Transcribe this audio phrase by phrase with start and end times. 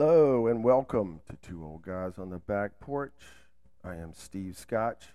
[0.00, 3.20] Hello and welcome to Two Old Guys on the Back Porch.
[3.82, 5.06] I am Steve Scotch,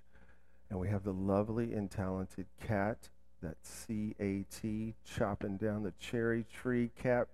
[0.70, 3.08] and we have the lovely and talented Cat,
[3.42, 6.92] that C A T, chopping down the cherry tree.
[7.02, 7.30] Cat,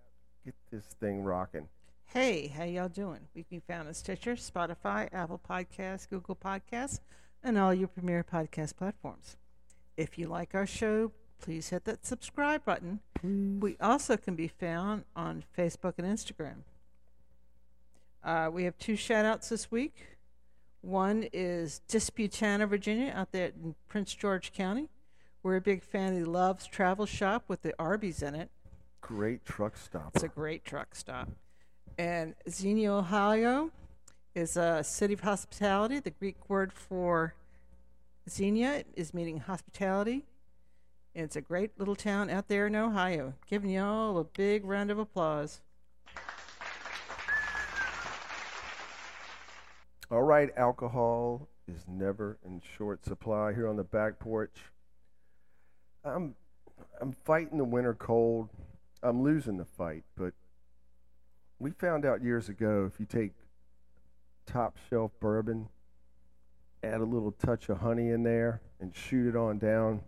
[0.45, 1.67] get this thing rocking.
[2.05, 3.21] Hey, how y'all doing?
[3.33, 6.99] We can be found on Stitcher, Spotify, Apple Podcasts, Google Podcasts,
[7.41, 9.37] and all your premier podcast platforms.
[9.97, 12.99] If you like our show, please hit that subscribe button.
[13.15, 13.59] Please.
[13.59, 16.57] We also can be found on Facebook and Instagram.
[18.23, 20.17] Uh, we have two shout outs this week.
[20.81, 24.89] One is Disputanta, Virginia, out there in Prince George County.
[25.43, 28.49] We're a big fan of the Love's Travel Shop with the Arby's in it.
[29.01, 30.11] Great truck stop.
[30.15, 31.29] It's a great truck stop.
[31.97, 33.71] And Xenia, Ohio
[34.35, 35.99] is a city of hospitality.
[35.99, 37.33] The Greek word for
[38.29, 40.25] Xenia is meaning hospitality.
[41.15, 43.33] And it's a great little town out there in Ohio.
[43.47, 45.61] Giving y'all a big round of applause.
[50.11, 54.57] All right, alcohol is never in short supply here on the back porch.
[56.03, 56.33] I'm
[56.99, 58.49] I'm fighting the winter cold.
[59.03, 60.33] I'm losing the fight, but
[61.59, 63.33] we found out years ago if you take
[64.47, 65.69] top shelf bourbon,
[66.81, 70.01] add a little touch of honey in there, and shoot it on down,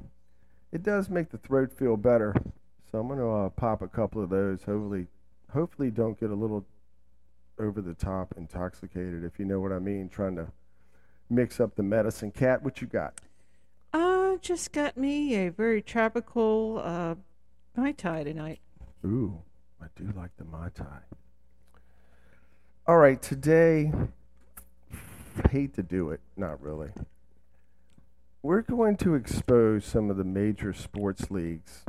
[0.72, 2.34] it does make the throat feel better.
[2.92, 4.64] So I'm gonna uh, pop a couple of those.
[4.64, 5.06] Hopefully,
[5.54, 6.66] hopefully don't get a little
[7.60, 10.10] over the top intoxicated, if you know what I mean.
[10.10, 10.48] Trying to
[11.30, 12.32] mix up the medicine.
[12.32, 13.20] Cat, what you got?
[13.94, 17.16] Uh, just got me a very tropical uh,
[17.76, 18.60] Mai Tai tonight.
[19.06, 19.42] Ooh,
[19.82, 20.86] I do like the Mai Tai.
[22.88, 23.92] All right, today,
[25.50, 26.90] hate to do it, not really.
[28.44, 31.86] We're going to expose some of the major sports leagues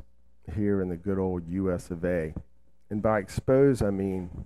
[0.54, 2.34] here in the good old US of A.
[2.90, 4.44] And by expose, I mean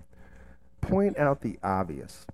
[0.86, 2.26] point out the obvious.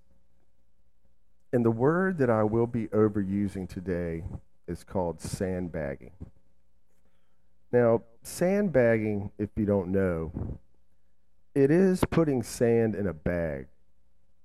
[1.53, 4.25] And the word that I will be overusing today
[4.67, 6.13] is called sandbagging.
[7.71, 10.33] Now, sandbagging, if you don't know,
[11.55, 13.67] it is putting sand in a bag.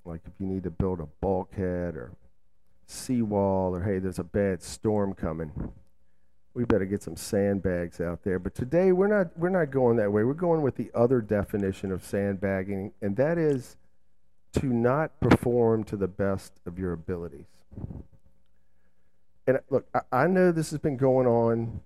[0.06, 2.12] Like if you need to build a bulkhead or
[2.86, 5.52] seawall, or hey, there's a bad storm coming,
[6.54, 8.40] we better get some sandbags out there.
[8.40, 10.24] But today we're not we're not going that way.
[10.24, 13.76] We're going with the other definition of sandbagging, and that is
[14.54, 17.46] to not perform to the best of your abilities.
[19.46, 21.82] And uh, look, I, I know this has been going on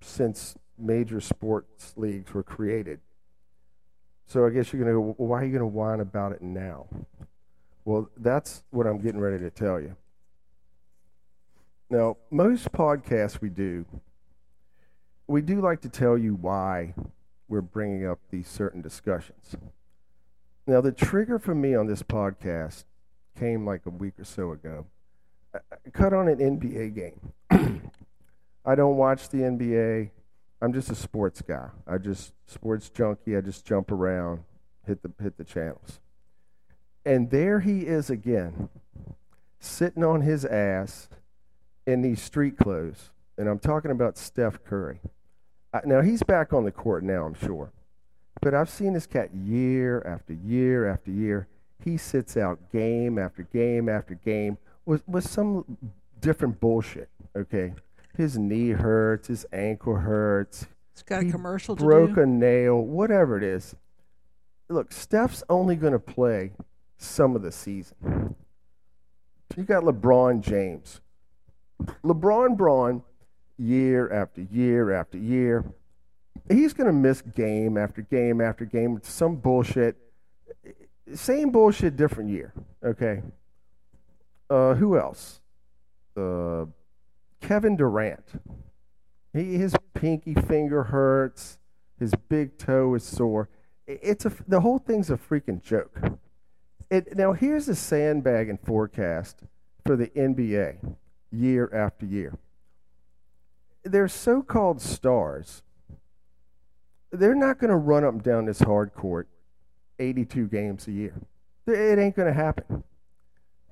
[0.00, 3.00] since major sports leagues were created.
[4.26, 6.32] So I guess you're going to go, well, why are you going to whine about
[6.32, 6.86] it now?
[7.84, 9.96] Well, that's what I'm getting ready to tell you.
[11.90, 13.84] Now, most podcasts we do,
[15.26, 16.94] we do like to tell you why
[17.48, 19.56] we're bringing up these certain discussions.
[20.66, 22.84] Now, the trigger for me on this podcast
[23.38, 24.86] came like a week or so ago.
[25.54, 27.32] I cut on an NBA game.
[28.64, 30.10] I don't watch the NBA.
[30.60, 31.68] I'm just a sports guy.
[31.86, 33.36] I just sports junkie.
[33.36, 34.44] I just jump around,
[34.86, 36.00] hit the hit the channels.
[37.04, 38.68] And there he is again,
[39.58, 41.08] sitting on his ass
[41.86, 43.10] in these street clothes.
[43.36, 45.00] And I'm talking about Steph Curry.
[45.84, 47.72] now he's back on the court now, I'm sure.
[48.42, 51.46] But I've seen this cat year after year after year.
[51.82, 55.78] He sits out game after game after game with, with some
[56.20, 57.72] different bullshit, okay?
[58.16, 60.66] His knee hurts, his ankle hurts.
[60.92, 63.76] It's got a he commercial to broke a nail, whatever it is.
[64.68, 66.52] Look, Steph's only going to play
[66.98, 68.34] some of the season.
[69.56, 71.00] You got LeBron James.
[72.04, 73.02] LeBron Braun,
[73.56, 75.64] year after year after year,
[76.48, 79.96] he's going to miss game after game after game with some bullshit.
[81.14, 82.52] Same bullshit, different year.
[82.84, 83.22] Okay.
[84.48, 85.40] Uh, who else?
[86.16, 86.66] Uh,
[87.40, 88.24] Kevin Durant.
[89.32, 91.58] He, his pinky finger hurts.
[91.98, 93.48] His big toe is sore.
[93.86, 95.96] It's a the whole thing's a freaking joke.
[96.90, 99.42] It, now here's the sandbagging forecast
[99.86, 100.96] for the NBA
[101.30, 102.38] year after year.
[103.84, 105.62] Their so-called stars
[107.12, 109.28] they're not going to run up and down this hard court
[109.98, 111.14] 82 games a year.
[111.66, 112.82] It ain't going to happen.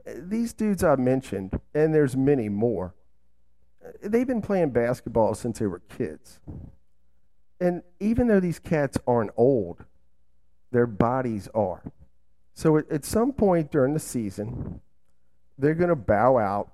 [0.06, 2.94] Uh, these dudes I mentioned, and there's many more,
[3.84, 6.38] uh, they've been playing basketball since they were kids.
[7.60, 9.84] And even though these cats aren't old,
[10.70, 11.82] their bodies are.
[12.54, 14.80] So at, some point during the season,
[15.58, 16.72] they're going to bow out,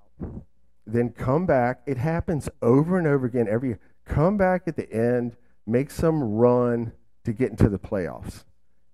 [0.87, 1.81] then come back.
[1.87, 3.79] It happens over and over again every year.
[4.05, 5.37] Come back at the end
[5.67, 6.93] make some run
[7.25, 8.45] to get into the playoffs.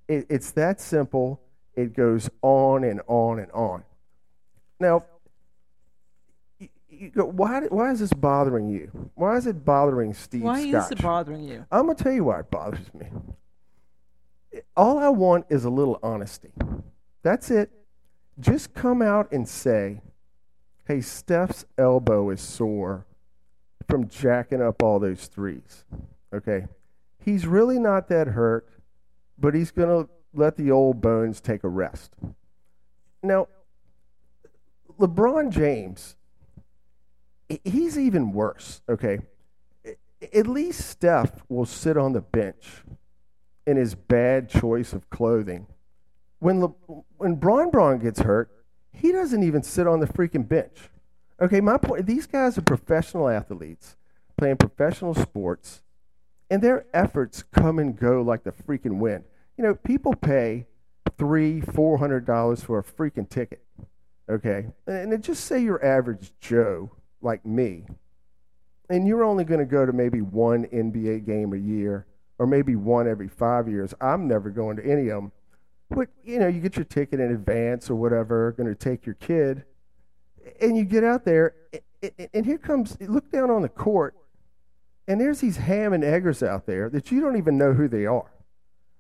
[0.09, 1.41] It, it's that simple.
[1.75, 3.85] It goes on and on and on.
[4.81, 5.05] Now,
[7.15, 9.11] go, why, why is this bothering you?
[9.15, 10.85] Why is it bothering Steve Why Scotch?
[10.85, 11.65] is it bothering you?
[11.71, 13.07] I'm going to tell you why it bothers me.
[14.77, 16.51] All I want is a little honesty.
[17.23, 17.71] That's it.
[18.41, 20.01] Just come out and say,
[20.87, 23.07] hey, Steph's elbow is sore
[23.89, 25.85] from jacking up all those threes.
[26.33, 26.67] Okay?
[27.25, 28.69] He's really not that hurt,
[29.39, 32.15] but he's going to let the old bones take a rest.
[33.23, 33.49] Now,
[34.99, 36.17] LeBron James,
[37.65, 39.21] he's even worse, okay?
[40.35, 42.83] At least Steph will sit on the bench
[43.67, 45.67] in his bad choice of clothing.
[46.39, 46.69] When, Le,
[47.17, 48.51] when Bron Bron gets hurt,
[48.93, 50.91] he doesn't even sit on the freaking bench.
[51.41, 53.97] Okay, my point these guys are professional athletes
[54.37, 55.83] playing professional sports,
[56.53, 59.25] and their efforts come and go like the freaking wind.
[59.57, 60.67] You know, people pay
[61.17, 63.65] three, four hundred dollars for a freaking ticket.
[64.29, 64.67] Okay?
[64.87, 66.91] And, and just say you're average Joe
[67.23, 67.87] like me,
[68.91, 72.07] and you're only going to go to maybe one NBA game a year,
[72.39, 73.95] or maybe one every five years.
[73.99, 75.33] I'm never going to any of them.
[75.89, 79.15] But you know, you get your ticket in advance or whatever, going to take your
[79.15, 79.65] kid,
[80.61, 81.55] and you get out there,
[82.35, 82.99] and here comes.
[83.01, 84.17] Look down on the court,
[85.09, 88.07] and there's these ham and eggers out there that you don't even know who they
[88.07, 88.31] are,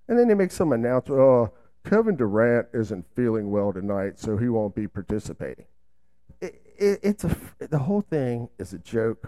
[0.08, 1.20] and then they make some announcement.
[1.20, 5.66] Oh, uh, Kevin Durant isn't feeling well tonight, so he won't be participating.
[6.40, 9.26] It, it, it's a the whole thing is a joke,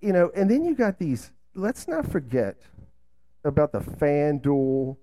[0.00, 0.30] you know.
[0.34, 1.32] And then you got these.
[1.54, 2.56] Let's not forget
[3.44, 4.96] about the FanDuel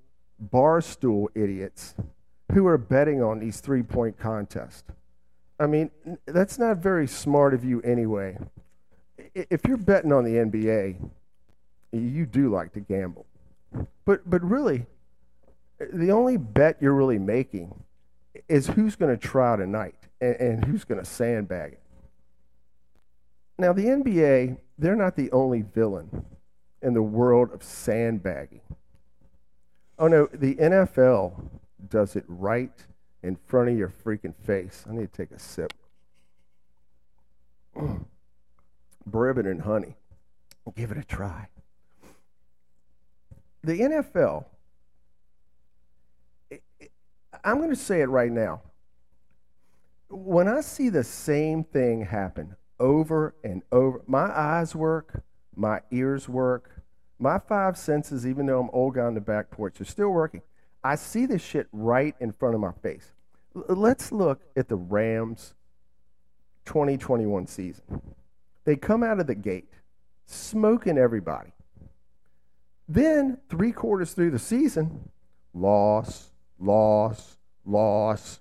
[0.51, 1.95] barstool idiots
[2.53, 4.83] who are betting on these three point contests.
[5.59, 5.91] I mean,
[6.25, 8.37] that's not very smart of you anyway.
[9.33, 10.97] If you're betting on the NBA,
[11.91, 13.25] you do like to gamble.
[14.05, 14.85] But but really,
[15.79, 17.73] the only bet you're really making
[18.47, 21.81] is who's going to try tonight and, and who's going to sandbag it.
[23.57, 26.25] Now, the NBA, they're not the only villain
[26.81, 28.61] in the world of sandbagging.
[29.99, 31.47] Oh no, the NFL
[31.87, 32.73] does it right
[33.21, 34.83] in front of your freaking face.
[34.89, 35.73] I need to take a sip.
[39.05, 39.95] Bourbon and honey.
[40.75, 41.47] Give it a try.
[43.63, 44.45] The NFL,
[47.43, 48.61] I'm going to say it right now.
[50.09, 55.23] When I see the same thing happen over and over, my eyes work,
[55.55, 56.81] my ears work,
[57.19, 60.41] my five senses, even though I'm old guy on the back porch, are still working.
[60.83, 63.13] I see this shit right in front of my face.
[63.55, 65.53] L- let's look at the Rams
[66.65, 67.83] 2021 season.
[68.63, 69.69] They come out of the gate
[70.25, 71.51] smoking everybody.
[72.87, 75.09] Then, three quarters through the season,
[75.53, 78.39] loss, loss, loss.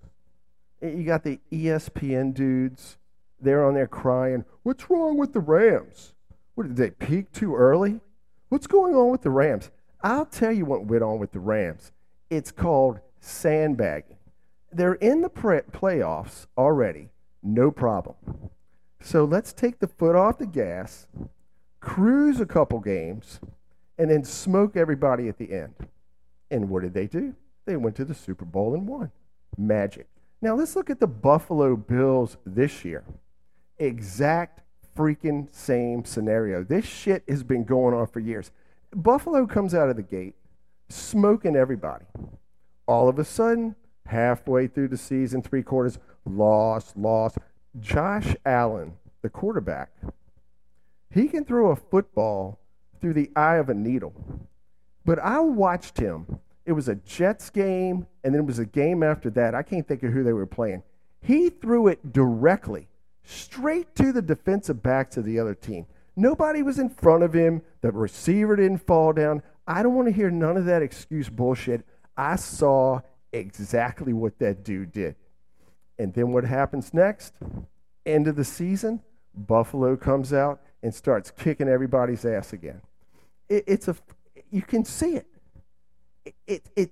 [0.83, 2.97] You got the ESPN dudes.
[3.41, 6.15] They're on there crying, What's wrong with the Rams?
[6.55, 8.01] What, did they peak too early?
[8.49, 9.71] What's going on with the Rams?
[10.03, 11.93] I'll tell you what went on with the Rams.
[12.29, 14.17] It's called sandbagging.
[14.73, 17.11] They're in the pre- playoffs already,
[17.43, 18.17] no problem.
[19.01, 21.07] So let's take the foot off the gas,
[21.81, 23.41] cruise a couple games,
[23.99, 25.75] and then smoke everybody at the end.
[26.51, 27.35] And what did they do?
[27.67, 29.11] They went to the Super Bowl and won.
[29.57, 30.07] Magic.
[30.43, 33.05] Now let's look at the Buffalo Bills this year.
[33.79, 34.63] Exact
[34.97, 36.65] freaking same scenario.
[36.65, 38.51] This shit has been going on for years.
[38.95, 40.35] Buffalo comes out of the gate
[40.89, 42.05] smoking everybody.
[42.87, 43.77] All of a sudden,
[44.07, 47.39] halfway through the season, three quarters, lost, lost.
[47.79, 49.91] Josh Allen, the quarterback,
[51.13, 52.59] he can throw a football
[53.01, 54.15] through the eye of a needle.
[55.05, 56.41] But I watched him.
[56.67, 59.55] It was a Jets game, and then it was a game after that.
[59.55, 60.83] I can't think of who they were playing.
[61.21, 62.89] He threw it directly
[63.25, 65.87] straight to the defensive backs of the other team.
[66.17, 67.63] Nobody was in front of him.
[67.81, 69.43] The receiver didn't fall down.
[69.67, 71.85] I don't want to hear none of that excuse bullshit.
[72.17, 73.01] I saw
[73.33, 75.15] exactly what that dude did.
[76.01, 77.35] And then what happens next?
[78.07, 79.03] End of the season,
[79.35, 82.81] Buffalo comes out and starts kicking everybody's ass again.
[83.51, 83.95] It, it's a,
[84.51, 85.27] you can see it.
[86.25, 86.91] It, it, it.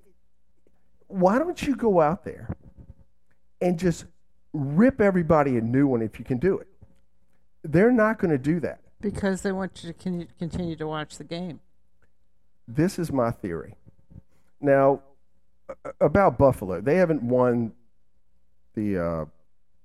[1.06, 2.54] Why don't you go out there
[3.62, 4.04] and just
[4.52, 6.68] rip everybody a new one if you can do it.
[7.62, 8.80] They're not going to do that.
[9.00, 11.60] Because they want you to continue to watch the game.
[12.66, 13.74] This is my theory.
[14.60, 15.00] Now,
[15.98, 17.72] about Buffalo, they haven't won
[18.78, 19.25] the uh,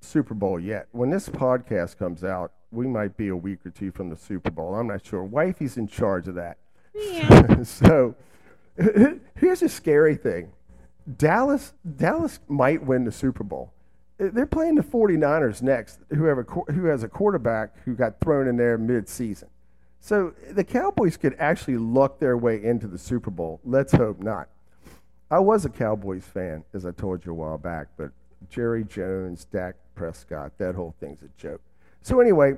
[0.01, 0.87] Super Bowl yet.
[0.91, 4.51] When this podcast comes out, we might be a week or two from the Super
[4.51, 4.75] Bowl.
[4.75, 5.23] I'm not sure.
[5.23, 6.57] Wifey's in charge of that.
[6.93, 7.63] Yeah.
[7.63, 8.15] so
[9.35, 10.51] here's a scary thing
[11.17, 13.73] Dallas Dallas might win the Super Bowl.
[14.19, 18.47] They're playing the 49ers next, who, have a, who has a quarterback who got thrown
[18.47, 19.49] in there mid-season.
[19.99, 23.59] So the Cowboys could actually luck their way into the Super Bowl.
[23.65, 24.49] Let's hope not.
[25.31, 28.11] I was a Cowboys fan, as I told you a while back, but
[28.49, 31.61] Jerry Jones, Dak Prescott, that whole thing's a joke.
[32.01, 32.55] So anyway,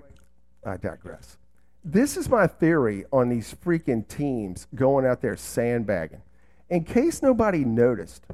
[0.65, 1.37] I digress.
[1.83, 6.21] This is my theory on these freaking teams going out there sandbagging.
[6.69, 8.25] In case nobody noticed,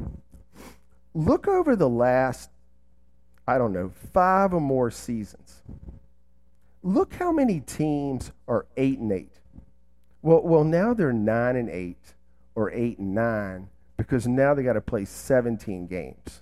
[1.14, 2.50] look over the last,
[3.48, 5.62] I don't know, five or more seasons.
[6.82, 9.34] Look how many teams are eight and eight.
[10.22, 12.14] Well, well, now they're nine and eight
[12.56, 13.68] or eight and nine
[13.98, 16.42] because now they got to play 17 games.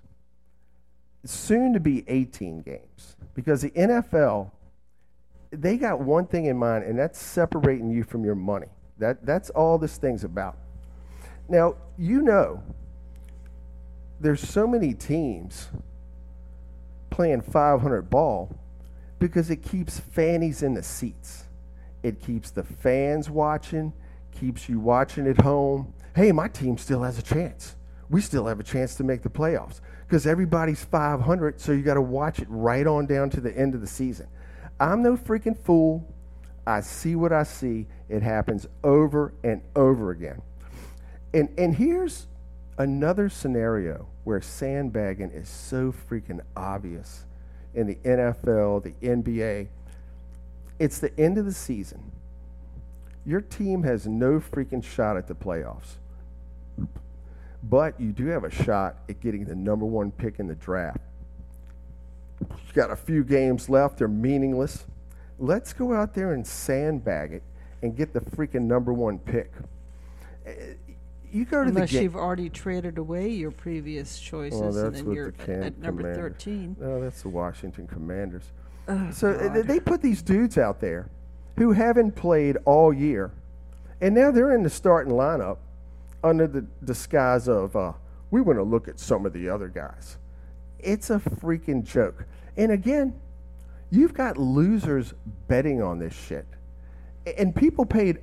[1.25, 4.51] Soon to be 18 games because the NFL
[5.51, 8.67] they got one thing in mind, and that's separating you from your money.
[8.97, 10.57] That, that's all this thing's about.
[11.47, 12.61] Now, you know,
[14.19, 15.69] there's so many teams
[17.09, 18.55] playing 500 ball
[19.17, 21.45] because it keeps fannies in the seats.
[22.03, 23.93] It keeps the fans watching,
[24.31, 25.93] keeps you watching at home.
[26.15, 27.75] Hey, my team still has a chance.
[28.09, 31.93] We still have a chance to make the playoffs because everybody's 500, so you got
[31.93, 34.25] to watch it right on down to the end of the season.
[34.79, 36.03] I'm no freaking fool.
[36.65, 37.85] I see what I see.
[38.09, 40.41] It happens over and over again.
[41.31, 42.25] And and here's
[42.79, 47.25] another scenario where sandbagging is so freaking obvious
[47.75, 49.67] in the NFL, the NBA.
[50.79, 52.11] It's the end of the season.
[53.27, 55.97] Your team has no freaking shot at the playoffs.
[57.63, 60.99] But you do have a shot at getting the number one pick in the draft.
[62.39, 64.85] You've got a few games left, they're meaningless.
[65.39, 67.43] Let's go out there and sandbag it
[67.81, 69.51] and get the freaking number one pick.
[70.47, 70.51] Uh,
[71.31, 72.03] You go to Unless the game.
[72.03, 76.33] you've already traded away your previous choices and then you're the at- number Commanders.
[76.37, 76.75] 13.
[76.79, 78.43] No, that's the Washington Commanders.
[78.87, 79.67] Oh, so uh, God.
[79.67, 81.07] they put these dudes out there
[81.57, 83.31] who haven't played all year,
[84.01, 85.57] and now they're in the starting lineup
[86.23, 87.93] under the disguise of uh,
[88.31, 90.17] we want to look at some of the other guys.
[90.79, 92.25] It's a freaking joke.
[92.57, 93.19] And again,
[93.89, 95.13] you've got losers
[95.47, 96.45] betting on this shit,
[97.37, 98.19] and people paid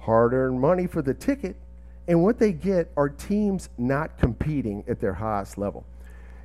[0.00, 1.56] hard-earned money for the ticket,
[2.08, 5.84] and what they get are teams not competing at their highest level.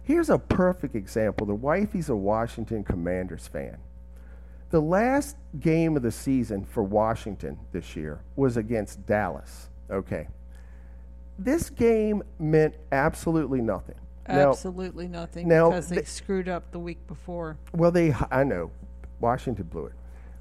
[0.03, 1.45] Here's a perfect example.
[1.45, 3.77] The wifey's a Washington Commanders fan.
[4.71, 9.69] The last game of the season for Washington this year was against Dallas.
[9.89, 10.27] Okay.
[11.43, 13.95] This game meant absolutely nothing.
[14.27, 17.57] Now, Absolutely nothing now because they the- screwed up the week before.
[17.73, 18.69] well, they, I know,
[19.19, 19.93] Washington blew it.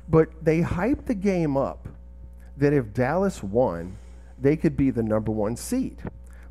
[0.08, 1.88] But they hyped the game up
[2.58, 3.96] that if Dallas won,
[4.38, 6.02] they could be the number one seed.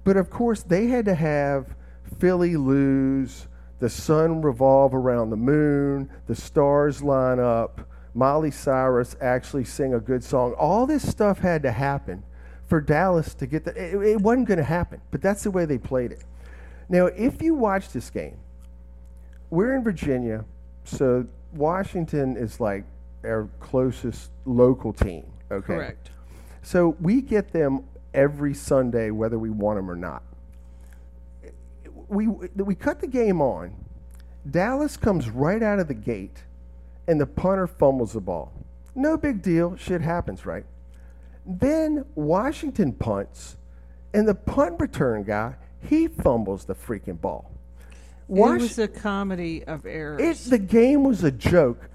[0.04, 1.76] But of course, they had to have
[2.18, 3.48] Philly lose,
[3.80, 7.82] the sun revolve around the moon, the stars line up,
[8.16, 10.54] Molly Cyrus actually sing a good song.
[10.54, 12.24] All this stuff had to happen
[12.70, 13.76] for Dallas to get that.
[13.76, 16.24] It, it wasn't going to happen, but that's the way they played it.
[16.88, 18.38] Now, if you watch this game,
[19.50, 20.46] we're in Virginia,
[20.84, 22.86] so Washington is like
[23.24, 25.26] our closest local team.
[25.52, 25.66] Okay.
[25.66, 26.12] Correct.
[26.62, 27.84] So we get them
[28.14, 30.24] every Sunday, whether we want them or not.
[32.08, 33.76] We we cut the game on.
[34.50, 36.44] Dallas comes right out of the gate,
[37.08, 38.52] and the punter fumbles the ball.
[38.96, 39.76] No big deal.
[39.76, 40.66] Shit happens, right?
[41.50, 43.58] Then Washington punts,
[44.14, 47.50] and the punt return guy he fumbles the freaking ball.
[48.30, 50.48] it was a comedy of errors.
[50.48, 51.90] It, the game was a joke.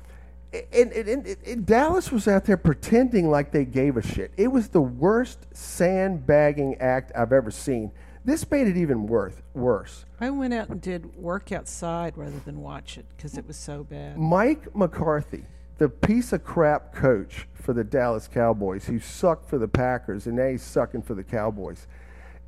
[0.73, 4.33] And, and, and, and Dallas was out there pretending like they gave a shit.
[4.37, 7.91] It was the worst sandbagging act I've ever seen.
[8.25, 9.35] This made it even worse.
[9.53, 10.05] Worse.
[10.21, 13.85] I went out and did work outside rather than watch it because it was so
[13.85, 14.17] bad.
[14.17, 15.45] Mike McCarthy,
[15.79, 20.37] the piece of crap coach for the Dallas Cowboys, who sucked for the Packers, and
[20.37, 21.87] now he's sucking for the Cowboys.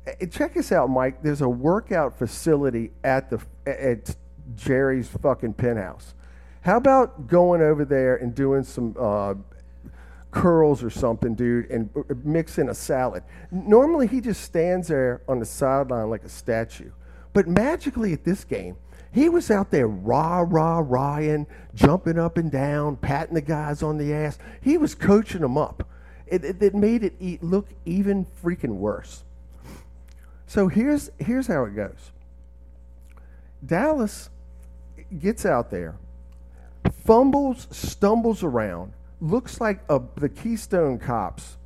[0.07, 1.21] Uh, Check this out, Mike.
[1.23, 4.15] There's a workout facility at the at
[4.55, 6.13] Jerry's fucking penthouse.
[6.61, 9.35] How about going over there and doing some uh,
[10.31, 13.23] curls or something, dude, and uh, mixing a salad?
[13.51, 16.91] Normally, he just stands there on the sideline like a statue.
[17.33, 18.77] But magically, at this game,
[19.11, 23.97] he was out there rah, rah, rahing, jumping up and down, patting the guys on
[23.97, 24.37] the ass.
[24.61, 25.87] He was coaching them up.
[26.27, 29.23] It, it, it made it look even freaking worse.
[30.45, 32.11] So here's, here's how it goes
[33.65, 34.29] Dallas
[35.19, 35.95] gets out there,
[37.03, 41.57] fumbles, stumbles around, looks like a, the Keystone Cops.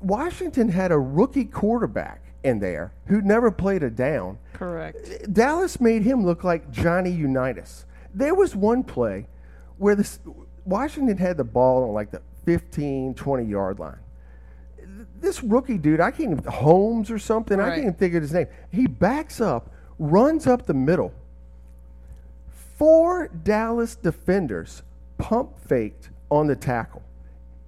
[0.00, 4.38] Washington had a rookie quarterback in there who never played a down.
[4.52, 5.32] Correct.
[5.32, 7.86] Dallas made him look like Johnny Unitas.
[8.14, 9.26] There was one play
[9.78, 10.20] where this
[10.64, 13.98] Washington had the ball on like the 15, 20 yard line.
[15.20, 17.58] This rookie dude, I can't even Holmes or something.
[17.58, 18.46] I can't even think of his name.
[18.70, 21.12] He backs up, runs up the middle.
[22.76, 24.82] Four Dallas defenders
[25.16, 27.02] pump faked on the tackle.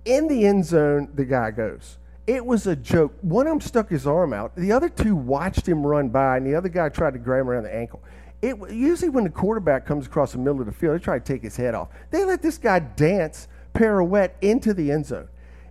[0.04, 1.98] In the end zone, the guy goes.
[2.26, 3.14] It was a joke.
[3.20, 4.56] One of them stuck his arm out.
[4.56, 7.50] The other two watched him run by, and the other guy tried to grab him
[7.50, 8.02] around the ankle.
[8.42, 11.24] It usually when the quarterback comes across the middle of the field, they try to
[11.24, 11.88] take his head off.
[12.10, 15.28] They let this guy dance pirouette into the end zone.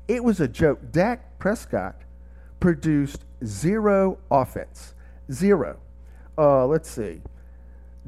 [0.07, 0.79] It was a joke.
[0.91, 1.95] Dak Prescott
[2.59, 4.93] produced zero offense,
[5.31, 5.77] zero.
[6.37, 7.21] Uh, let's see.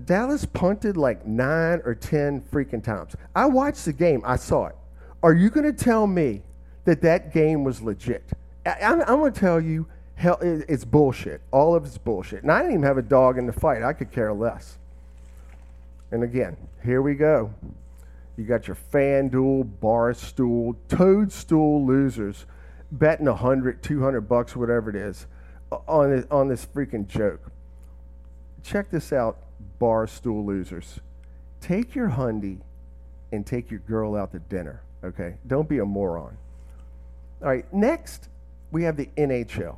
[0.06, 3.16] Dallas punted like nine or ten freaking times.
[3.36, 4.22] I watched the game.
[4.26, 4.76] I saw it.
[5.24, 6.44] Are you going to tell me
[6.88, 8.24] that that game was legit?
[8.66, 11.42] I, I'm, I'm going to tell you, hell, it, it's bullshit.
[11.52, 12.42] All of it's bullshit.
[12.42, 13.84] And I didn't even have a dog in the fight.
[13.84, 14.80] I could care less.
[16.10, 17.54] And again, here we go.
[18.36, 22.46] You got your FanDuel, Barstool, Toadstool losers
[22.92, 25.28] betting 100, 200 bucks, whatever it is,
[25.88, 27.52] on this, on this freaking joke
[28.68, 29.38] check this out,
[29.80, 31.00] barstool losers.
[31.62, 32.60] Take your hundy
[33.32, 35.36] and take your girl out to dinner, okay?
[35.48, 36.38] Don't be a moron.
[37.42, 38.30] All right, next
[38.72, 39.78] we have the NHL.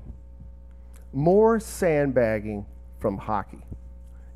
[1.12, 2.66] More sandbagging
[3.00, 3.60] from hockey.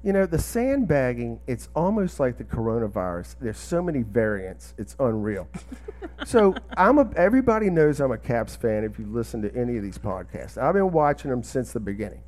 [0.04, 3.36] You know, the sandbagging, it's almost like the coronavirus.
[3.40, 5.48] There's so many variants, it's unreal.
[6.26, 9.84] so I'm a, everybody knows I'm a Caps fan if you listen to any of
[9.84, 10.58] these podcasts.
[10.58, 12.22] I've been watching them since the beginning.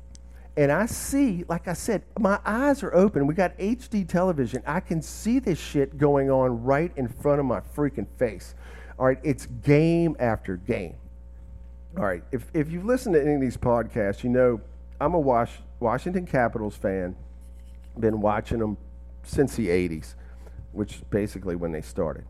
[0.56, 3.26] And I see, like I said, my eyes are open.
[3.26, 4.62] We got HD television.
[4.66, 8.54] I can see this shit going on right in front of my freaking face.
[8.98, 10.96] All right, it's game after game.
[11.96, 14.60] All right, if, if you've listened to any of these podcasts, you know
[15.00, 17.14] I'm a Wash, Washington Capitals fan.
[17.98, 18.76] Been watching them
[19.22, 20.14] since the 80s,
[20.72, 22.24] which is basically when they started.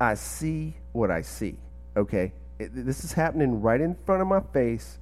[0.00, 1.56] I see what I see,
[1.96, 2.32] okay?
[2.58, 4.98] It, this is happening right in front of my face,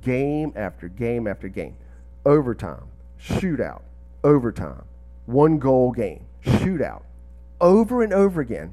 [0.00, 1.76] game after game after game.
[2.24, 2.84] Overtime,
[3.20, 3.82] shootout,
[4.24, 4.84] overtime,
[5.26, 7.02] one goal game, shootout,
[7.60, 8.72] over and over again.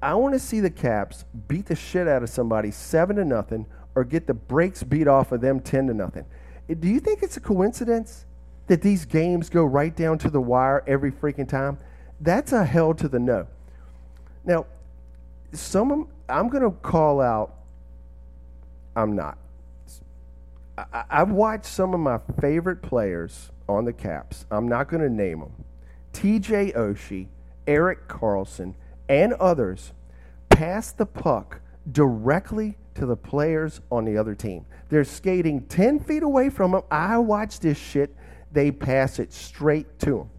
[0.00, 3.66] I want to see the Caps beat the shit out of somebody seven to nothing,
[3.94, 6.24] or get the brakes beat off of them ten to nothing.
[6.70, 8.24] Uh, Do you think it's a coincidence
[8.68, 11.78] that these games go right down to the wire every freaking time?
[12.20, 13.46] That's a hell to the no.
[14.44, 14.66] Now,
[15.52, 17.54] some I'm going to call out.
[18.94, 19.38] I'm not.
[20.76, 24.46] I- I've watched some of my favorite players on the Caps.
[24.50, 25.52] I'm not going to name them.
[26.12, 26.72] T.J.
[26.72, 27.26] Oshie,
[27.66, 28.74] Eric Carlson,
[29.08, 29.92] and others
[30.48, 34.66] pass the puck directly to the players on the other team.
[34.88, 36.82] They're skating 10 feet away from them.
[36.90, 38.14] I watch this shit.
[38.52, 40.30] They pass it straight to them.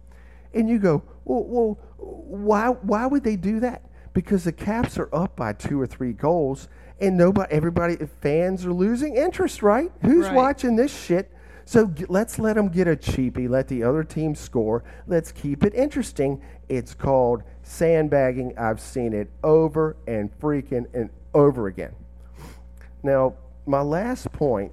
[0.53, 3.83] And you go, well, well why, why would they do that?
[4.13, 6.67] Because the Caps are up by two or three goals,
[6.99, 9.91] and nobody, everybody, fans are losing interest, right?
[10.01, 10.35] Who's Right.
[10.35, 11.31] watching this shit?
[11.69, 13.47] So let's let them get a cheapie.
[13.47, 14.83] Let the other team score.
[15.05, 16.41] Let's keep it interesting.
[16.67, 18.57] It's called sandbagging.
[18.57, 21.93] I've seen it over and freaking and over again.
[23.03, 23.35] Now,
[23.67, 24.71] my last point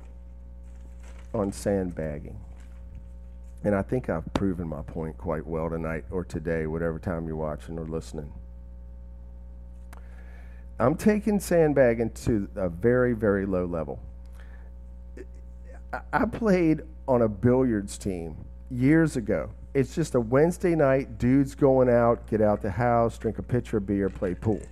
[1.34, 2.38] on sandbagging,
[3.62, 7.36] and I think I've proven my point quite well tonight or today, whatever time you're
[7.36, 8.32] watching or listening.
[10.78, 14.00] I'm taking sandbagging to a very, very low level.
[16.12, 18.36] I- played on a billiards team
[18.70, 19.50] years ago.
[19.74, 23.76] It's just a Wednesday night, dudes going out, get out the house, drink a pitcher
[23.76, 24.62] of beer, play pool.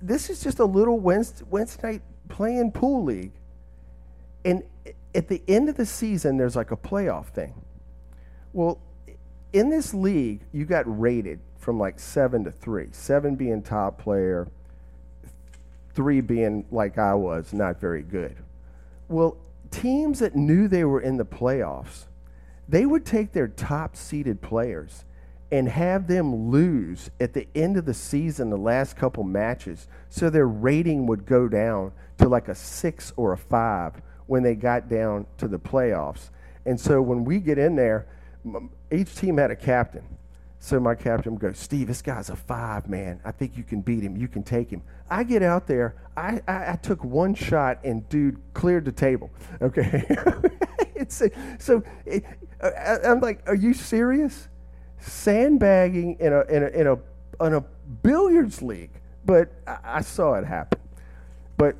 [0.00, 3.32] This is just a little Wednesday, Wednesday night playing pool league.
[4.44, 4.62] And
[5.14, 7.54] at the end of the season, there's like a playoff thing.
[8.52, 8.78] Well,
[9.52, 12.88] in this league, you got rated from like seven to three.
[12.92, 14.48] Seven being top player,
[15.92, 18.36] three being like I was, not very good.
[19.08, 19.36] Well,
[19.70, 22.06] teams that knew they were in the playoffs,
[22.68, 25.04] they would take their top seeded players
[25.52, 30.30] and have them lose at the end of the season, the last couple matches, so
[30.30, 33.94] their rating would go down to like a six or a five
[34.26, 36.30] when they got down to the playoffs.
[36.64, 38.06] And so when we get in there,
[38.92, 40.04] each team had a captain.
[40.62, 43.18] So my captain goes, Steve, this guy's a five, man.
[43.24, 44.14] I think you can beat him.
[44.14, 44.82] You can take him.
[45.08, 45.94] I get out there.
[46.18, 49.30] I, I, I took one shot and dude cleared the table.
[49.62, 50.04] Okay.
[50.94, 52.24] it's a, so it,
[52.62, 54.48] I, I'm like, are you serious?
[54.98, 57.60] Sandbagging in a in a in a, in a
[58.02, 58.90] billiards league,
[59.24, 60.78] but I, I saw it happen.
[61.56, 61.76] But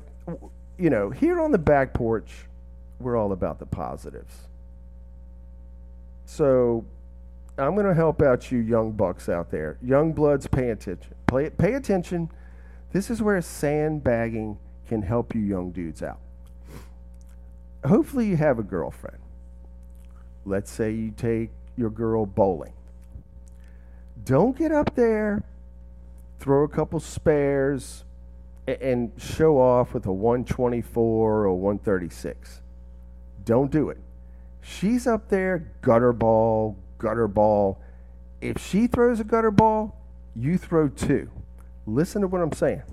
[0.77, 2.31] you know, here on the back porch,
[2.99, 4.35] we're all about the positives.
[6.25, 6.85] So
[7.57, 9.77] I'm going to help out you young bucks out there.
[9.81, 11.13] Young bloods, pay attention.
[11.27, 12.29] Pay, pay attention.
[12.91, 16.19] This is where sandbagging can help you young dudes out.
[17.85, 19.17] Hopefully, you have a girlfriend.
[20.45, 22.73] Let's say you take your girl bowling.
[24.23, 25.43] Don't get up there,
[26.39, 28.03] throw a couple spares,
[28.67, 32.61] and show off with a 124 or 136.
[33.43, 33.97] Don't do it.
[34.61, 37.81] She's up there, gutter ball, gutter ball.
[38.39, 39.95] If she throws a gutter ball,
[40.35, 41.29] you throw two.
[41.87, 42.83] Listen to what I'm saying.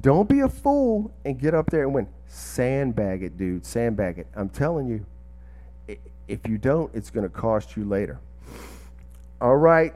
[0.00, 2.08] Don't be a fool and get up there and win.
[2.28, 3.66] Sandbag it, dude.
[3.66, 4.26] Sandbag it.
[4.34, 5.04] I'm telling you.
[6.28, 8.18] If you don't, it's going to cost you later.
[9.40, 9.94] All right.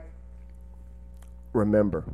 [1.53, 2.05] Remember,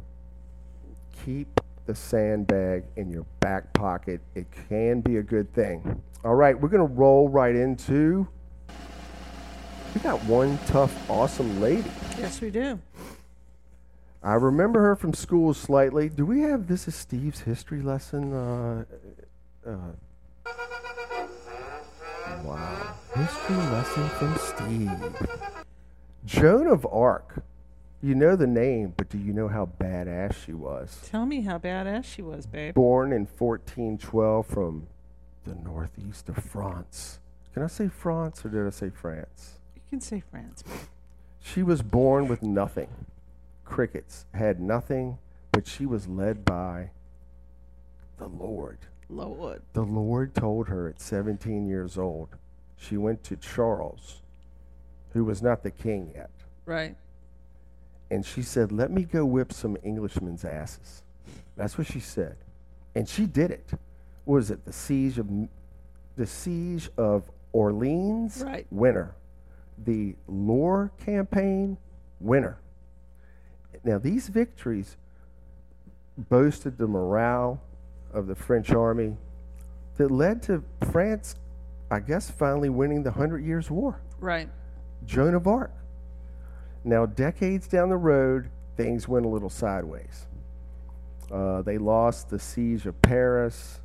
[1.25, 4.21] keep the sandbag in your back pocket.
[4.35, 6.03] It can be a good thing.
[6.25, 8.27] All right, we're going to roll right into.
[9.95, 11.91] We got one tough, awesome lady.
[12.19, 12.79] Yes, we do.
[14.23, 16.09] I remember her from school slightly.
[16.09, 18.33] Do we have this is Steve's history lesson?
[18.33, 18.85] Uh,
[19.67, 19.77] uh,
[22.43, 25.27] wow, history lesson from Steve.
[26.25, 27.45] Joan of Arc.
[28.03, 31.01] You know the name, but do you know how badass she was?
[31.09, 32.75] Tell me how badass she was, babe.
[32.75, 34.87] Born in 1412 from
[35.45, 37.21] the northeast of France.
[37.55, 39.61] Can I say France or did I say France?
[39.87, 40.63] You can say France.
[40.63, 40.75] babe.
[41.41, 42.89] She was born with nothing.
[43.65, 45.19] Crickets had nothing,
[45.53, 46.91] but she was led by
[48.19, 48.79] the Lord.
[49.09, 49.63] Lord.
[49.73, 52.31] The Lord told her at 17 years old,
[52.77, 54.23] she went to Charles,
[55.13, 56.31] who was not the king yet,
[56.65, 56.97] Right.
[58.11, 61.05] and she said, Let me go whip some Englishmen's asses.
[61.57, 62.37] That's what she said.
[62.97, 63.71] And she did it.
[64.25, 64.65] What was it?
[64.65, 65.29] The siege of
[66.17, 68.43] the siege of Orleans?
[68.45, 68.67] Right.
[68.73, 69.15] Winner.
[69.79, 71.77] The Loire campaign?
[72.21, 72.59] Winner.
[73.85, 74.97] Now these victories
[76.17, 77.61] boasted the morale
[78.13, 79.17] of the French army
[79.97, 81.37] that led to France,
[81.91, 84.01] I guess, finally winning the Hundred Years' War.
[84.19, 84.49] Right.
[85.05, 85.73] Joan of Arc.
[86.85, 90.27] Now, decades down the road, things went a little sideways.
[91.33, 93.81] Uh, they lost the siege of Paris,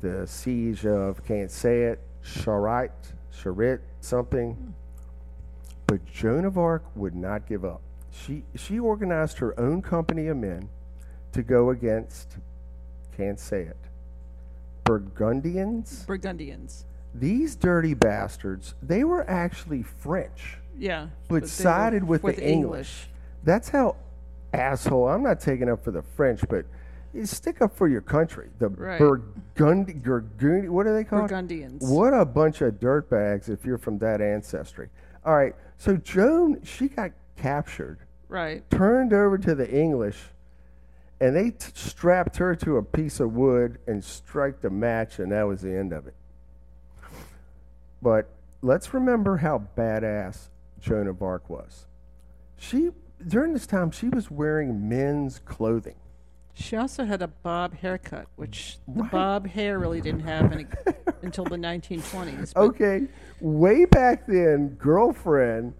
[0.00, 2.92] the siege of, can't say it, Charit,
[3.36, 4.74] Charit, something.
[5.92, 7.82] But Joan of Arc would not give up.
[8.10, 10.70] She, she organized her own company of men
[11.32, 12.38] to go against,
[13.14, 13.76] can't say it,
[14.84, 16.06] Burgundians.
[16.06, 16.86] Burgundians.
[17.14, 20.56] These dirty bastards, they were actually French.
[20.78, 21.08] Yeah.
[21.28, 23.08] But were sided with the English.
[23.44, 23.96] That's how
[24.54, 25.08] asshole.
[25.08, 26.64] I'm not taking up for the French, but
[27.24, 28.48] stick up for your country.
[28.60, 28.98] The Right.
[28.98, 31.28] Burgundy, Burgundy, what are they called?
[31.28, 31.84] Burgundians.
[31.84, 34.88] What a bunch of dirtbags if you're from that ancestry.
[35.24, 38.62] All right, so Joan, she got captured, Right.
[38.70, 40.28] turned over to the English,
[41.20, 45.32] and they t- strapped her to a piece of wood and struck a match, and
[45.32, 46.14] that was the end of it.
[48.00, 48.28] But
[48.62, 51.86] let's remember how badass Joan of Arc was.
[52.56, 52.92] She
[53.26, 55.96] during this time she was wearing men's clothing.
[56.54, 59.10] She also had a bob haircut, which the Right.
[59.10, 60.66] bob hair really didn't have any
[61.22, 62.52] until the 1920s.
[62.54, 63.06] But Okay,
[63.40, 65.74] way back then, girlfriend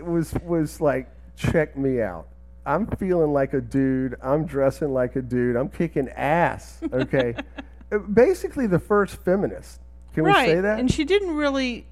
[0.00, 2.28] was was like, check me out.
[2.66, 4.14] I'm feeling like a dude.
[4.22, 5.56] I'm dressing like a dude.
[5.56, 6.80] I'm kicking ass.
[6.92, 7.34] Okay,
[7.92, 9.78] Uh, basically the first feminist.
[10.14, 10.46] Can right.
[10.48, 10.78] we say that?
[10.80, 11.86] And she didn't really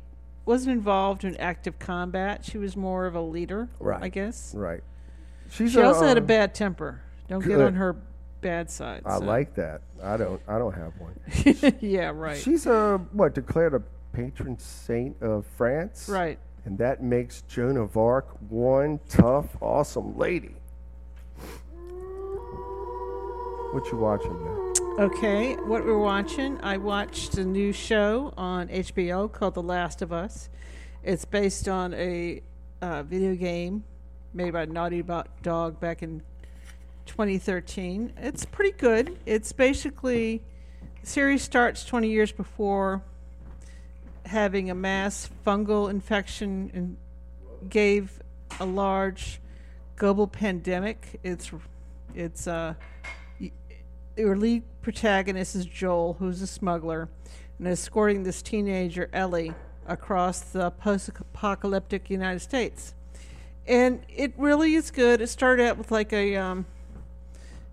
[0.46, 2.44] wasn't involved in active combat.
[2.44, 4.02] She was more of a leader, Right.
[4.02, 4.54] I guess.
[4.56, 4.82] right.
[5.50, 7.02] She's She also had a um, bad temper.
[7.28, 7.60] Don't get good.
[7.66, 7.94] on her
[8.42, 9.02] bad side.
[9.06, 9.24] I so.
[9.24, 9.80] like that.
[10.02, 10.40] I don't.
[10.46, 11.76] I don't have one.
[11.80, 12.36] yeah, right.
[12.36, 16.08] She's a what declared a patron saint of France.
[16.08, 16.38] right.
[16.64, 20.54] And that makes Joan of Arc one tough, awesome lady.
[23.72, 24.72] What you watching, man?
[25.00, 30.12] Okay, what we're watching, I watched a new show on HBO called The Last of
[30.12, 30.50] Us.
[31.02, 32.42] It's based on a
[32.82, 33.84] uh, video game
[34.34, 35.02] made by Naughty
[35.42, 36.22] Dog back in
[37.06, 38.12] 2013.
[38.16, 39.18] It's pretty good.
[39.26, 40.42] It's basically
[41.00, 43.02] the series starts 20 years before
[44.24, 46.96] having a mass fungal infection and
[47.68, 48.22] gave
[48.60, 49.40] a large
[49.96, 51.20] global pandemic.
[51.22, 51.50] It's
[52.14, 52.74] it's uh
[54.16, 57.08] your lead protagonist is Joel, who's a smuggler,
[57.58, 59.54] and escorting this teenager, Ellie,
[59.86, 62.94] across the post apocalyptic United States.
[63.66, 65.20] And it really is good.
[65.20, 66.66] It started out with like a um,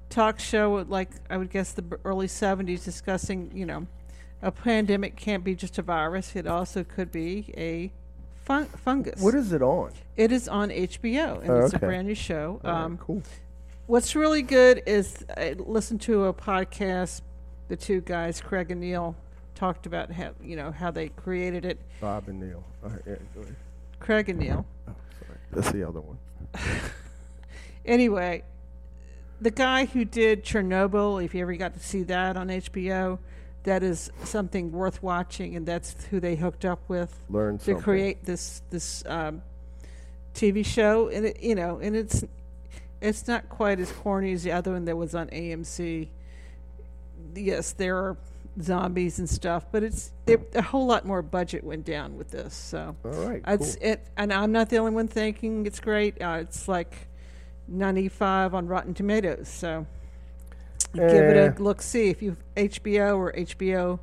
[0.09, 3.87] talk show, like I would guess the early 70s, discussing, you know,
[4.41, 7.91] a pandemic can't be just a virus; it also could be a
[8.45, 9.21] fun- fungus.
[9.21, 9.91] What is it on?
[10.15, 12.59] It is on HBO, and Oh, it's a brand new show.
[12.63, 13.21] All right, Um, cool.
[13.87, 17.21] What's really good is I listened to a podcast.
[17.69, 19.15] The two guys, Craig and Neil,
[19.55, 21.79] talked about how you know how they created it.
[21.99, 22.63] Bob and Neil.
[22.81, 23.15] Right, yeah.
[23.99, 24.65] Craig and Neil.
[24.87, 24.93] Oh,
[25.25, 25.39] sorry.
[25.51, 26.17] That's the other one.
[27.85, 28.43] Anyway,
[29.41, 33.19] the guy who did Chernobyl, if you ever got to see that on HBO,
[33.63, 37.83] that is something worth watching, and that's who they hooked up with Learn to something.
[37.83, 39.41] create this this um,
[40.33, 42.23] TV show, and it you know, and it's
[43.01, 46.07] it's not quite as corny as the other one that was on AMC.
[47.35, 48.17] Yes, there are
[48.61, 50.11] zombies and stuff, but it's
[50.55, 52.53] a whole lot more budget went down with this.
[52.53, 53.67] So All right, cool.
[53.81, 56.21] it, and I'm not the only one thinking it's great.
[56.21, 57.08] Uh, it's like
[57.69, 59.47] 95 on Rotten Tomatoes.
[59.47, 59.85] So
[60.93, 61.53] give it Eh.
[61.57, 61.81] a look.
[61.81, 63.99] See if you HBO or HBO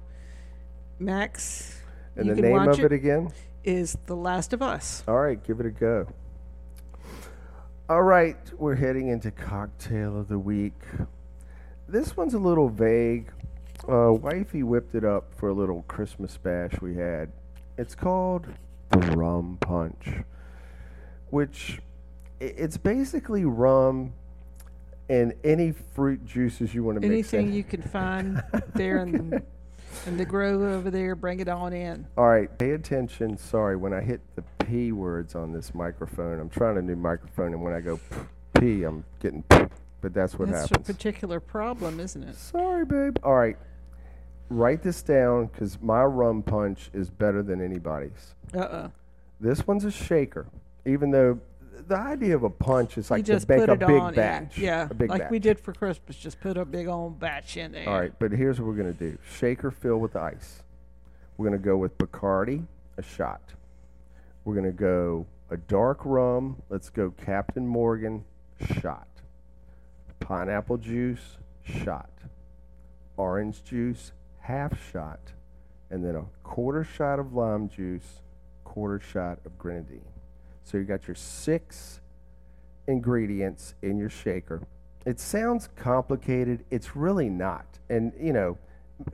[0.99, 1.81] Max.
[2.17, 3.31] And the name of it again?
[3.65, 5.03] is The Last of Us.
[5.09, 6.07] All right, give it a go.
[7.89, 10.81] All right, we're heading into cocktail of the week.
[11.89, 13.31] This one's a little vague.
[13.89, 17.31] Uh, wifey whipped it up for a little Christmas bash we had.
[17.77, 18.47] It's called
[18.91, 20.23] the rum punch,
[21.31, 21.81] which
[22.41, 24.13] it's basically rum
[25.09, 27.55] and any fruit juices you want to mix Anything in.
[27.55, 28.43] you can find
[28.75, 29.41] there in,
[30.07, 32.07] in the grove over there, bring it on in.
[32.17, 33.37] All right, pay attention.
[33.39, 37.53] Sorry, when I hit the P words on this microphone, I'm trying a new microphone,
[37.55, 38.01] and when I go
[38.59, 39.59] P, I'm getting P,
[40.01, 40.71] but that's what happens.
[40.71, 42.35] That's a particular problem, isn't it?
[42.37, 43.17] Sorry, babe.
[43.23, 43.57] All right,
[44.51, 48.35] write this down because my rum punch is better than anybody's.
[48.55, 48.89] Uh uh
[49.41, 50.47] This one's a shaker,
[50.85, 51.39] even though
[51.87, 54.15] the idea of a punch is like just to make put a it big on
[54.15, 54.59] batch.
[54.59, 54.65] in.
[54.65, 55.31] Yeah, big like batch.
[55.31, 56.17] we did for Christmas.
[56.17, 57.89] Just put a big old batch in there.
[57.89, 60.63] All right, but here's what we're gonna do: shaker fill with ice.
[61.37, 62.65] We're gonna go with Bacardi,
[62.97, 63.43] a shot.
[64.45, 66.63] We're gonna go a dark rum.
[66.69, 68.25] Let's go Captain Morgan,
[68.81, 69.07] shot.
[70.21, 72.11] Pineapple juice, shot.
[73.17, 75.21] Orange juice, half shot,
[75.91, 78.23] and then a quarter shot of lime juice,
[78.65, 80.05] quarter shot of grenadine.
[80.67, 82.01] So you got your six
[82.89, 84.63] ingredients in your shaker.
[85.05, 86.65] It sounds complicated.
[86.71, 87.67] It's really not.
[87.89, 88.59] And you know,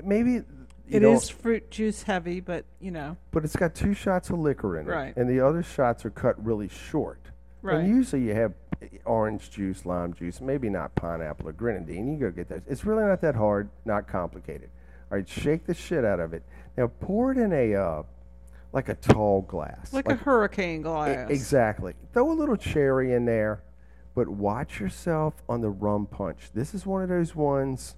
[0.02, 0.42] maybe
[0.88, 4.78] you It fruit juice heavy, but you know, but it's got two shots of liquor
[4.78, 5.14] in it, Right.
[5.16, 7.18] and the other shots are cut really short.
[7.60, 7.80] right?
[7.80, 8.54] And usually you have
[9.04, 12.08] orange juice, lime juice, maybe not pineapple or grenadine.
[12.14, 12.62] You go get that.
[12.66, 14.70] It's really not that hard, not complicated.
[15.10, 16.42] All right, shake the shit out of it.
[16.78, 18.02] Now pour it in a uh,
[18.72, 21.30] like a tall glass, like, a hurricane E- glass.
[21.30, 21.94] Exactly.
[22.12, 23.62] Throw a little cherry in there,
[24.14, 26.50] but watch yourself on the rum punch.
[26.54, 27.96] This is one of those ones.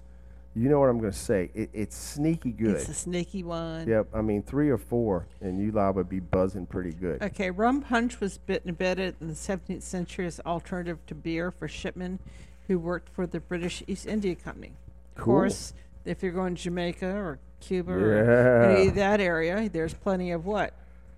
[0.57, 1.51] You know what I'm going to say?
[1.53, 2.77] It, it's sneaky good.
[2.77, 3.87] It's a sneaky one.
[3.87, 4.07] Yep.
[4.13, 7.21] I mean, three or four, and you liable would be buzzing pretty good.
[7.21, 11.51] Okay, rum punch was bit and embedded in the 17th century as alternative to beer
[11.51, 12.19] for shipmen
[12.67, 14.71] who worked for the British East India Company.
[15.17, 15.73] Of course,
[16.05, 18.69] if you're going to Jamaica or Cuba or Yeah.
[18.77, 20.73] any of that area, there's plenty of what?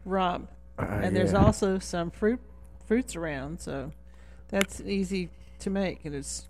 [0.05, 0.47] Rum.
[0.79, 2.39] Ah, and there's also some fruit
[2.85, 3.91] fruits around, so
[4.49, 6.05] that's easy to make.
[6.05, 6.47] And it's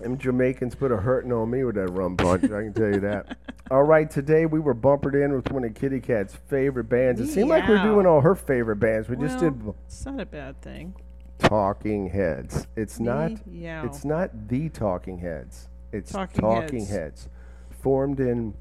[0.00, 2.44] Them Jamaicans put a hurting on me with that rum punch.
[2.44, 3.36] I can tell you that.
[3.70, 7.20] All right, today we were bumpered in with one of Kitty Cat's favorite bands.
[7.20, 9.08] It seemed like we we're doing all her favorite bands.
[9.08, 10.94] We just well, did it's not a bad thing.
[11.38, 12.66] Talking Heads.
[12.76, 13.32] It's not.
[13.50, 13.84] Yeah.
[13.84, 15.68] It's not the Talking Heads.
[15.92, 16.90] It's Talking Talking, Heads.
[16.90, 17.28] Heads.
[17.82, 18.54] Formed in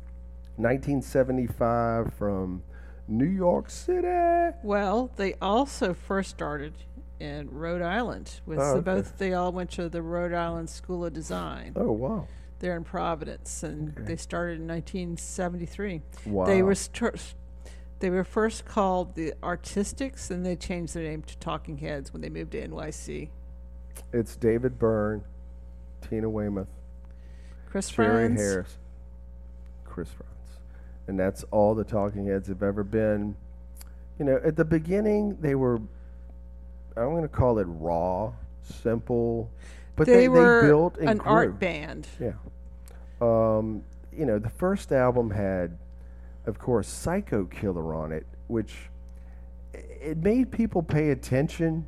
[0.58, 2.64] 1975 from
[3.08, 4.56] New York City.
[4.64, 6.74] Well, they also first started
[7.20, 8.42] in Rhode Island.
[8.46, 9.02] With Oh, the okay.
[9.02, 11.74] both, they all went to the Rhode Island School of Design.
[11.76, 12.28] Oh wow!
[12.60, 14.04] They're in Providence, and Okay.
[14.04, 16.02] they started in 1973.
[16.26, 16.46] Wow.
[16.46, 17.34] They were st-
[18.00, 22.22] they were first called the Artistics, and they changed their name to Talking Heads when
[22.22, 23.30] they moved to NYC.
[24.14, 25.24] It's David Byrne,
[26.02, 26.68] Tina Weymouth,
[27.68, 28.78] Chris Jerry Frantz, Harris,
[29.98, 30.60] Chris Frantz,
[31.08, 33.36] and that's all the Talking Heads have ever been.
[34.20, 35.78] You know, at the beginning they were.
[36.96, 38.32] I'm going to call it raw,
[38.62, 39.50] simple,
[39.96, 41.32] but they, they, were they built an grew.
[41.32, 42.08] art band.
[42.20, 42.34] Yeah.
[43.22, 43.84] Um,
[44.16, 45.80] you know, the first album had,
[46.46, 48.76] of course, Psycho Killer on it, which
[49.74, 51.88] it made people pay attention.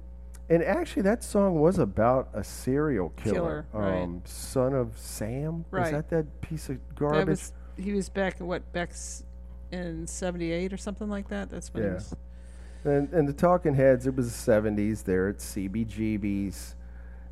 [0.50, 4.02] And actually, that song was about a serial killer, Killer, right.
[4.02, 5.66] um, son of Sam.
[5.70, 5.92] Was Right.
[5.92, 7.52] that that piece of garbage?
[7.80, 9.24] He was back in what Beck's
[9.72, 11.50] in '78 or something like that.
[11.50, 11.96] That's when he Yeah.
[11.96, 12.16] was.
[12.86, 15.04] And, and the Talking Heads, it was the 70s.
[15.04, 16.76] They're at CBGB's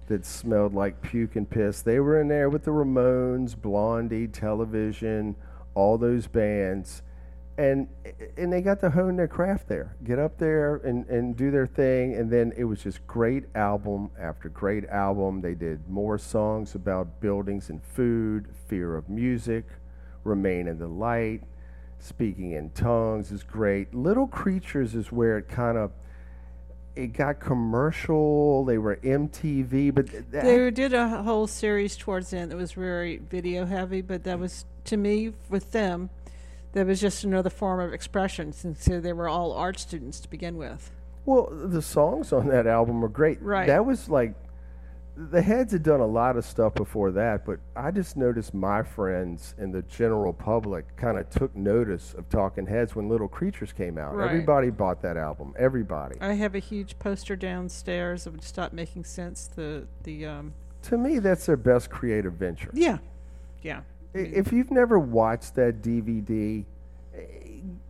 [0.07, 1.81] that smelled like puke and piss.
[1.81, 5.35] They were in there with the Ramones, Blondie, Television,
[5.73, 7.01] all those bands,
[7.57, 7.87] and
[8.37, 11.65] and they got to hone their craft there, get up there and, and do their
[11.67, 15.41] thing, and then it was just great album after great album.
[15.41, 19.65] They did more songs about buildings and food, fear of music,
[20.27, 21.41] remain in the light,
[21.99, 23.93] speaking in tongues is great.
[23.93, 25.91] Little Creatures is where it kind of
[26.95, 28.65] it got commercial.
[28.65, 32.73] They were MTV, but th- They did a whole series towards the end that was
[32.73, 36.09] very video heavy, but that was to me with them,
[36.73, 40.57] that was just another form of expression since they were all art students to begin
[40.57, 40.91] with.
[41.25, 43.41] well, the songs on that album were great.
[43.41, 43.67] Right.
[43.67, 44.33] That was like
[45.17, 48.83] the Heads had done a lot of stuff before that, but I just noticed my
[48.83, 53.73] friends and the general public kind of took notice of Talking Heads when Little Creatures
[53.73, 54.15] came out.
[54.15, 54.27] Right.
[54.29, 55.55] Everybody bought that album.
[55.57, 56.17] Everybody.
[56.21, 59.47] I have a huge poster downstairs of Stop Making Sense.
[59.47, 60.53] The the um,
[60.83, 62.69] to me, that's their best creative venture.
[62.73, 62.99] yeah,
[63.63, 63.81] yeah.
[64.13, 66.63] If you've never watched that DVD,
[67.15, 67.19] eh,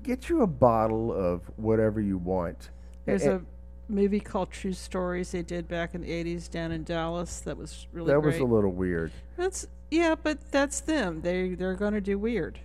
[0.01, 2.69] get you a bottle of whatever you want.
[3.05, 3.41] There's A- a
[3.89, 7.39] movie called True Stories they did back in the '80s down in Dallas.
[7.41, 8.33] That was really that great.
[8.33, 9.11] was a little weird.
[9.37, 11.21] That's yeah, but that's them.
[11.21, 12.59] They they're going to do weird.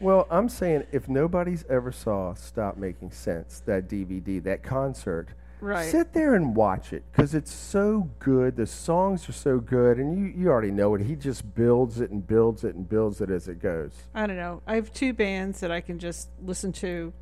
[0.00, 5.28] Well, I'm saying if nobody's ever saw Stop Making Sense, that DVD, that concert,
[5.60, 5.90] Right.
[5.90, 8.54] sit there and watch it because it's so good.
[8.54, 11.00] The songs are so good, and you, you already know it.
[11.00, 13.90] He just builds it and builds it and builds it as it goes.
[14.14, 14.62] I don't know.
[14.68, 17.12] I have two bands that I can just listen to.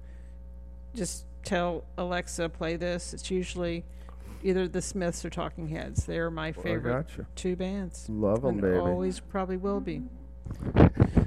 [0.94, 3.14] Just tell Alexa play this.
[3.14, 3.84] It's usually
[4.42, 6.04] either the Smiths or Talking Heads.
[6.04, 7.26] They're my favorite gotcha.
[7.34, 8.06] two bands.
[8.08, 8.76] Love 'em, and baby.
[8.76, 10.02] Always probably will be.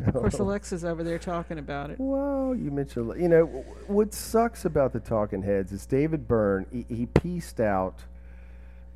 [0.07, 1.97] Of course, Alexa's over there talking about it.
[1.99, 3.45] Well, you mentioned, you know,
[3.85, 7.99] what sucks about the Talking Heads is David Byrne, he, he pieced out.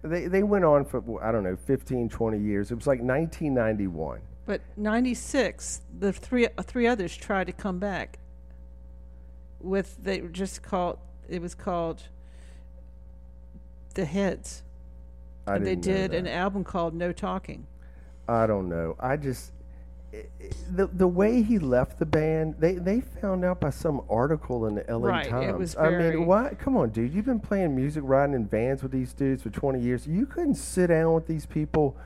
[0.02, 2.72] They, they went on for, I don't know, 15, 20 years.
[2.72, 4.22] It was like 1991.
[4.46, 8.20] But '96, the three three others tried to come back.
[9.62, 11.00] With they just called.
[11.30, 12.04] It was called
[13.96, 14.64] the Heads,
[15.48, 17.68] I and they did an album called No Talking.
[18.28, 18.96] I don't know.
[19.00, 19.52] I just
[20.72, 24.76] the the way he left the band, they they found out by some article in
[24.76, 25.10] the L.A.
[25.10, 25.58] Right, it Times.
[25.58, 26.56] was I mean, why?
[26.60, 27.14] Come on, dude.
[27.14, 30.06] You've been playing music, riding in vans with these dudes for 20 years.
[30.06, 31.98] You couldn't sit down with these people,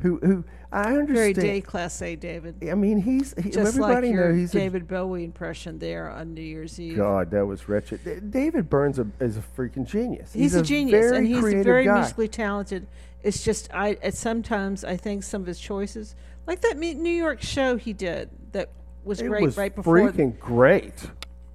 [0.00, 1.14] who who I understand.
[1.14, 2.56] Very day class A, David.
[2.68, 6.10] I mean, he's he, Just everybody like your knows he's a David Bowie impression there
[6.10, 6.96] on New Year's Eve.
[6.96, 8.04] God, that was wretched.
[8.04, 10.32] D- David Byrne's a, is a freaking genius.
[10.32, 11.94] He's, a, genius, very and he's very guy.
[11.94, 12.86] musically talented.
[13.22, 16.14] It's just I at sometimes I think some of his choices,
[16.46, 18.70] like that New York show he did, that
[19.04, 19.96] was It great was right before.
[19.98, 20.94] freaking great.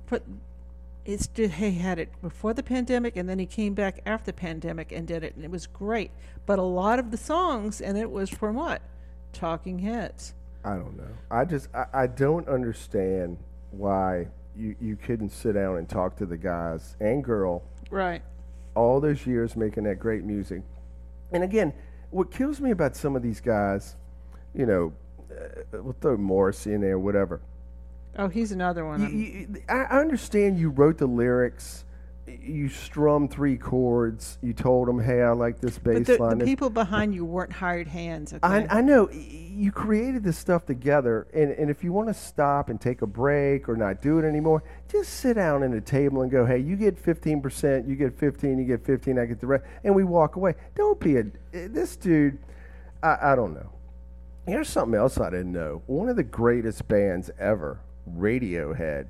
[0.09, 0.23] But
[1.13, 4.33] it's did he had it before the pandemic, and then he came back after the
[4.33, 6.11] pandemic and did it, and it was great.
[6.45, 8.81] But a lot of the songs, and it was from what,
[9.33, 10.33] Talking Heads.
[10.63, 11.09] I don't know.
[11.31, 13.37] I just I, I don't understand
[13.71, 18.21] why you you couldn't sit down and talk to the guys and girl Right.
[18.75, 20.61] all those years making that great music.
[21.31, 21.73] And again,
[22.11, 23.95] what kills me about some of these guys,
[24.53, 24.93] you know,
[25.31, 27.41] uh, we'll throw Morrissey in there, whatever.
[28.17, 29.01] Oh, he's another one.
[29.01, 31.85] You, you, I understand you wrote the lyrics,
[32.27, 36.37] you strummed three chords, you told them, "Hey, I like this bass but the, line."
[36.39, 38.33] the people behind you weren't hired hands.
[38.33, 38.45] Okay.
[38.45, 42.69] I, I know you created this stuff together, and, and if you want to stop
[42.69, 46.21] and take a break or not do it anymore, just sit down at a table
[46.21, 49.39] and go, "Hey, you get fifteen percent, you get fifteen, you get fifteen, I get
[49.39, 50.55] the rest," and we walk away.
[50.75, 51.21] Don't be a
[51.53, 52.37] eh, this dude.
[53.01, 53.71] I, I don't know.
[54.45, 55.83] Here's something else I didn't know.
[55.85, 57.79] One of the greatest bands ever,
[58.17, 59.07] Radiohead,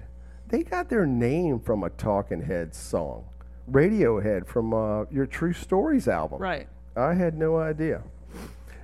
[0.48, 3.26] they got their name from a Talking Heads song.
[3.72, 6.40] Radiohead from uh, your True Stories album.
[6.42, 6.68] right.
[6.96, 8.02] I had no idea.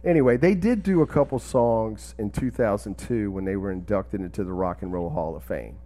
[0.05, 4.53] Anyway, they did do a couple songs in 2002 when they were inducted into the
[4.53, 5.78] Rock and Roll Hall of Fame.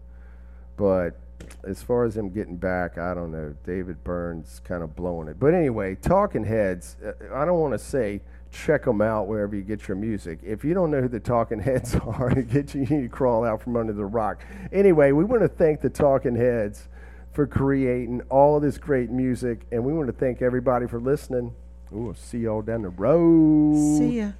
[0.76, 1.18] But
[1.64, 3.56] as far as them getting back, I don't know.
[3.66, 5.40] David Byrne's kind of blowing it.
[5.40, 8.22] But anyway, Talking Heads, uh, I don't want to say
[8.52, 10.40] check them out wherever you get your music.
[10.44, 13.44] If you don't know who the Talking Heads are, get you, you need to crawl
[13.44, 14.44] out from under the rock.
[14.72, 16.88] Anyway, we want to thank the Talking Heads
[17.32, 21.54] for creating all this great music, and we want to thank everybody for listening.
[21.94, 23.98] Ooh, see y'all down the road.
[23.98, 24.32] See ya.